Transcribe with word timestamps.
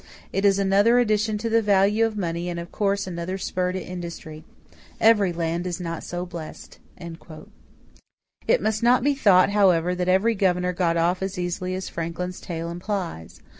It 0.33 0.45
is 0.45 0.57
another 0.57 0.97
addition 0.97 1.37
to 1.37 1.47
the 1.47 1.61
value 1.61 2.07
of 2.07 2.17
money 2.17 2.49
and 2.49 2.59
of 2.59 2.71
course 2.71 3.05
another 3.05 3.37
spur 3.37 3.71
to 3.71 3.79
industry. 3.79 4.43
Every 4.99 5.31
land 5.31 5.67
is 5.67 5.79
not 5.79 6.03
so 6.03 6.25
blessed." 6.25 6.79
It 8.47 8.63
must 8.63 8.81
not 8.81 9.03
be 9.03 9.13
thought, 9.13 9.51
however, 9.51 9.93
that 9.93 10.09
every 10.09 10.33
governor 10.33 10.73
got 10.73 10.97
off 10.97 11.21
as 11.21 11.37
easily 11.37 11.75
as 11.75 11.87
Franklin's 11.87 12.41
tale 12.41 12.71
implies. 12.71 13.41